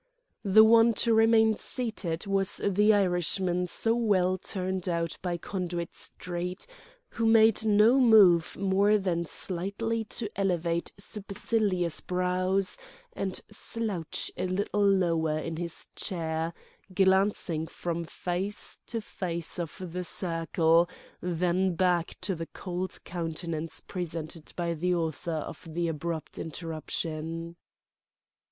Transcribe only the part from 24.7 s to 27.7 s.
the author of the abrupt interruption.